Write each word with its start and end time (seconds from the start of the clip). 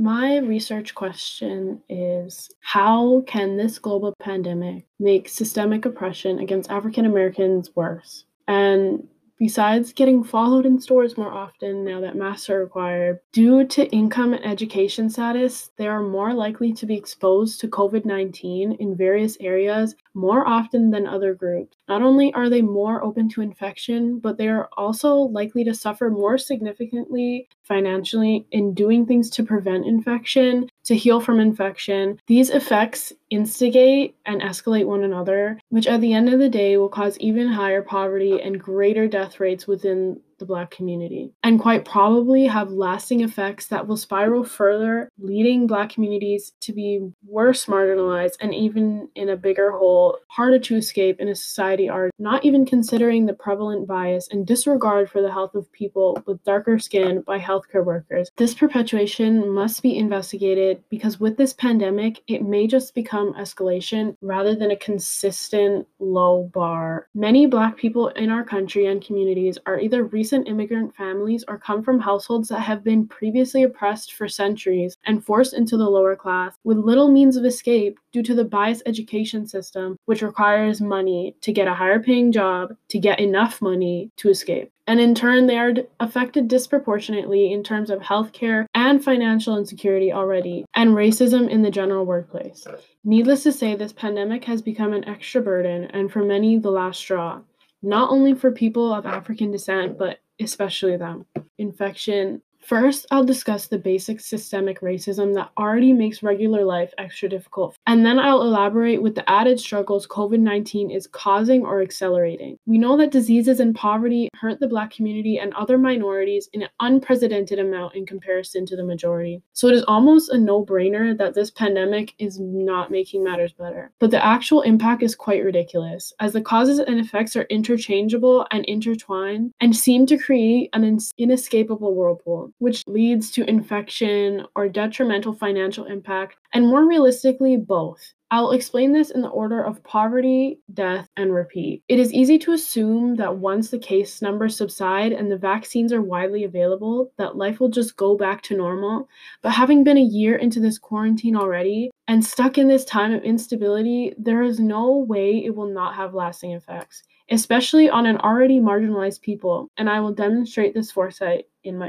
My 0.00 0.38
research 0.38 0.94
question 0.94 1.82
is 1.88 2.48
How 2.60 3.22
can 3.26 3.56
this 3.56 3.80
global 3.80 4.14
pandemic 4.20 4.86
make 5.00 5.28
systemic 5.28 5.84
oppression 5.84 6.38
against 6.38 6.70
African 6.70 7.04
Americans 7.04 7.74
worse? 7.74 8.24
And 8.46 9.08
Besides 9.38 9.92
getting 9.92 10.24
followed 10.24 10.66
in 10.66 10.80
stores 10.80 11.16
more 11.16 11.32
often 11.32 11.84
now 11.84 12.00
that 12.00 12.16
masks 12.16 12.50
are 12.50 12.58
required, 12.58 13.20
due 13.30 13.64
to 13.68 13.88
income 13.90 14.34
and 14.34 14.44
education 14.44 15.08
status, 15.08 15.70
they 15.76 15.86
are 15.86 16.02
more 16.02 16.34
likely 16.34 16.72
to 16.72 16.86
be 16.86 16.96
exposed 16.96 17.60
to 17.60 17.68
COVID 17.68 18.04
19 18.04 18.72
in 18.72 18.96
various 18.96 19.36
areas 19.38 19.94
more 20.12 20.44
often 20.44 20.90
than 20.90 21.06
other 21.06 21.34
groups. 21.34 21.77
Not 21.88 22.02
only 22.02 22.32
are 22.34 22.50
they 22.50 22.62
more 22.62 23.02
open 23.02 23.28
to 23.30 23.40
infection, 23.40 24.18
but 24.18 24.36
they 24.36 24.48
are 24.48 24.68
also 24.76 25.14
likely 25.14 25.64
to 25.64 25.74
suffer 25.74 26.10
more 26.10 26.36
significantly 26.36 27.48
financially 27.62 28.46
in 28.50 28.74
doing 28.74 29.06
things 29.06 29.30
to 29.30 29.42
prevent 29.42 29.86
infection, 29.86 30.68
to 30.84 30.94
heal 30.94 31.20
from 31.20 31.40
infection. 31.40 32.20
These 32.26 32.50
effects 32.50 33.12
instigate 33.30 34.16
and 34.26 34.42
escalate 34.42 34.86
one 34.86 35.04
another, 35.04 35.58
which 35.70 35.86
at 35.86 36.00
the 36.00 36.12
end 36.12 36.32
of 36.32 36.38
the 36.38 36.48
day 36.48 36.76
will 36.76 36.88
cause 36.88 37.18
even 37.18 37.48
higher 37.48 37.82
poverty 37.82 38.40
and 38.40 38.60
greater 38.60 39.08
death 39.08 39.40
rates 39.40 39.66
within 39.66 40.20
the 40.38 40.46
Black 40.46 40.70
community, 40.70 41.32
and 41.42 41.60
quite 41.60 41.84
probably 41.84 42.46
have 42.46 42.70
lasting 42.70 43.20
effects 43.20 43.66
that 43.66 43.86
will 43.86 43.96
spiral 43.96 44.44
further, 44.44 45.08
leading 45.18 45.66
Black 45.66 45.90
communities 45.90 46.52
to 46.60 46.72
be 46.72 47.12
worse 47.26 47.66
marginalized 47.66 48.36
and 48.40 48.54
even 48.54 49.08
in 49.14 49.28
a 49.28 49.36
bigger 49.36 49.72
hole, 49.72 50.18
harder 50.28 50.58
to 50.58 50.76
escape 50.76 51.20
in 51.20 51.28
a 51.28 51.34
society 51.34 51.88
are 51.88 52.10
not 52.18 52.44
even 52.44 52.64
considering 52.64 53.26
the 53.26 53.34
prevalent 53.34 53.86
bias 53.86 54.28
and 54.30 54.46
disregard 54.46 55.10
for 55.10 55.22
the 55.22 55.32
health 55.32 55.54
of 55.54 55.70
people 55.72 56.22
with 56.26 56.42
darker 56.44 56.78
skin 56.78 57.22
by 57.22 57.38
healthcare 57.38 57.84
workers. 57.84 58.30
This 58.36 58.54
perpetuation 58.54 59.48
must 59.50 59.82
be 59.82 59.96
investigated 59.96 60.82
because 60.88 61.20
with 61.20 61.36
this 61.36 61.52
pandemic, 61.52 62.22
it 62.26 62.42
may 62.42 62.66
just 62.66 62.94
become 62.94 63.34
escalation 63.34 64.16
rather 64.20 64.54
than 64.54 64.70
a 64.70 64.76
consistent 64.76 65.86
low 65.98 66.50
bar. 66.54 67.08
Many 67.14 67.46
Black 67.46 67.76
people 67.76 68.08
in 68.08 68.30
our 68.30 68.44
country 68.44 68.86
and 68.86 69.04
communities 69.04 69.58
are 69.66 69.80
either 69.80 70.04
recently 70.04 70.27
recent 70.28 70.46
immigrant 70.46 70.94
families 70.94 71.42
or 71.48 71.56
come 71.56 71.82
from 71.82 71.98
households 71.98 72.50
that 72.50 72.60
have 72.60 72.84
been 72.84 73.08
previously 73.08 73.62
oppressed 73.62 74.12
for 74.12 74.28
centuries 74.28 74.98
and 75.06 75.24
forced 75.24 75.54
into 75.54 75.74
the 75.74 75.88
lower 75.88 76.14
class 76.14 76.54
with 76.64 76.76
little 76.76 77.10
means 77.10 77.34
of 77.34 77.46
escape 77.46 77.98
due 78.12 78.22
to 78.22 78.34
the 78.34 78.44
biased 78.44 78.82
education 78.84 79.46
system, 79.46 79.96
which 80.04 80.20
requires 80.20 80.82
money 80.82 81.34
to 81.40 81.50
get 81.50 81.66
a 81.66 81.72
higher 81.72 81.98
paying 81.98 82.30
job 82.30 82.76
to 82.88 82.98
get 82.98 83.18
enough 83.18 83.62
money 83.62 84.10
to 84.18 84.28
escape. 84.28 84.70
And 84.86 85.00
in 85.00 85.14
turn, 85.14 85.46
they 85.46 85.56
are 85.56 85.72
affected 85.98 86.46
disproportionately 86.46 87.50
in 87.50 87.62
terms 87.62 87.88
of 87.88 88.00
healthcare 88.00 88.66
and 88.74 89.02
financial 89.02 89.56
insecurity 89.56 90.12
already, 90.12 90.66
and 90.74 90.90
racism 90.90 91.48
in 91.48 91.62
the 91.62 91.70
general 91.70 92.04
workplace. 92.04 92.66
Needless 93.02 93.44
to 93.44 93.52
say, 93.52 93.74
this 93.74 93.92
pandemic 93.94 94.44
has 94.44 94.60
become 94.60 94.92
an 94.92 95.06
extra 95.06 95.40
burden, 95.40 95.84
and 95.84 96.12
for 96.12 96.22
many, 96.22 96.58
the 96.58 96.70
last 96.70 97.00
straw 97.00 97.40
not 97.82 98.10
only 98.10 98.34
for 98.34 98.50
people 98.50 98.92
of 98.92 99.06
African 99.06 99.50
descent, 99.50 99.98
but 99.98 100.18
especially 100.40 100.96
them. 100.96 101.26
Infection 101.58 102.42
First, 102.68 103.06
I'll 103.10 103.24
discuss 103.24 103.66
the 103.66 103.78
basic 103.78 104.20
systemic 104.20 104.82
racism 104.82 105.32
that 105.36 105.52
already 105.56 105.94
makes 105.94 106.22
regular 106.22 106.66
life 106.66 106.92
extra 106.98 107.26
difficult, 107.26 107.74
and 107.86 108.04
then 108.04 108.18
I'll 108.18 108.42
elaborate 108.42 109.00
with 109.00 109.14
the 109.14 109.28
added 109.28 109.58
struggles 109.58 110.06
COVID 110.06 110.40
19 110.40 110.90
is 110.90 111.06
causing 111.06 111.64
or 111.64 111.80
accelerating. 111.80 112.58
We 112.66 112.76
know 112.76 112.98
that 112.98 113.10
diseases 113.10 113.60
and 113.60 113.74
poverty 113.74 114.28
hurt 114.34 114.60
the 114.60 114.68
Black 114.68 114.90
community 114.90 115.38
and 115.38 115.54
other 115.54 115.78
minorities 115.78 116.50
in 116.52 116.60
an 116.60 116.68
unprecedented 116.80 117.58
amount 117.58 117.94
in 117.94 118.04
comparison 118.04 118.66
to 118.66 118.76
the 118.76 118.84
majority. 118.84 119.40
So 119.54 119.68
it 119.68 119.74
is 119.74 119.84
almost 119.88 120.28
a 120.28 120.36
no 120.36 120.62
brainer 120.62 121.16
that 121.16 121.32
this 121.32 121.50
pandemic 121.50 122.12
is 122.18 122.38
not 122.38 122.90
making 122.90 123.24
matters 123.24 123.54
better. 123.54 123.92
But 123.98 124.10
the 124.10 124.22
actual 124.22 124.60
impact 124.60 125.02
is 125.02 125.14
quite 125.14 125.42
ridiculous, 125.42 126.12
as 126.20 126.34
the 126.34 126.42
causes 126.42 126.80
and 126.80 127.00
effects 127.00 127.34
are 127.34 127.44
interchangeable 127.44 128.46
and 128.50 128.66
intertwined 128.66 129.52
and 129.58 129.74
seem 129.74 130.04
to 130.04 130.18
create 130.18 130.68
an 130.74 130.98
inescapable 131.16 131.94
whirlpool 131.94 132.52
which 132.58 132.82
leads 132.86 133.30
to 133.32 133.48
infection 133.48 134.44
or 134.54 134.68
detrimental 134.68 135.32
financial 135.32 135.84
impact, 135.84 136.36
and 136.52 136.66
more 136.66 136.86
realistically, 136.86 137.56
both. 137.56 138.14
I'll 138.30 138.50
explain 138.50 138.92
this 138.92 139.10
in 139.10 139.22
the 139.22 139.28
order 139.28 139.62
of 139.62 139.82
poverty, 139.84 140.60
death, 140.74 141.08
and 141.16 141.32
repeat. 141.32 141.82
It 141.88 141.98
is 141.98 142.12
easy 142.12 142.38
to 142.40 142.52
assume 142.52 143.16
that 143.16 143.38
once 143.38 143.70
the 143.70 143.78
case 143.78 144.20
numbers 144.20 144.54
subside 144.54 145.12
and 145.12 145.30
the 145.30 145.38
vaccines 145.38 145.94
are 145.94 146.02
widely 146.02 146.44
available, 146.44 147.10
that 147.16 147.36
life 147.36 147.58
will 147.58 147.70
just 147.70 147.96
go 147.96 148.18
back 148.18 148.42
to 148.42 148.56
normal. 148.56 149.08
But 149.40 149.52
having 149.52 149.82
been 149.82 149.96
a 149.96 150.02
year 150.02 150.36
into 150.36 150.60
this 150.60 150.78
quarantine 150.78 151.36
already 151.36 151.90
and 152.06 152.22
stuck 152.22 152.58
in 152.58 152.68
this 152.68 152.84
time 152.84 153.14
of 153.14 153.22
instability, 153.22 154.14
there 154.18 154.42
is 154.42 154.60
no 154.60 154.94
way 154.94 155.42
it 155.42 155.54
will 155.54 155.72
not 155.72 155.94
have 155.94 156.12
lasting 156.12 156.52
effects, 156.52 157.04
especially 157.30 157.88
on 157.88 158.04
an 158.04 158.18
already 158.18 158.60
marginalized 158.60 159.22
people, 159.22 159.68
and 159.78 159.88
I 159.88 160.00
will 160.00 160.12
demonstrate 160.12 160.74
this 160.74 160.90
foresight 160.90 161.46
in 161.64 161.78
my 161.78 161.86